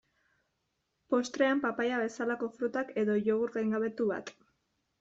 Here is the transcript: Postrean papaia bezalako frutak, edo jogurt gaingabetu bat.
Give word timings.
Postrean 1.13 1.61
papaia 1.67 2.01
bezalako 2.05 2.51
frutak, 2.57 2.91
edo 3.05 3.21
jogurt 3.29 3.61
gaingabetu 3.61 4.13
bat. 4.17 4.37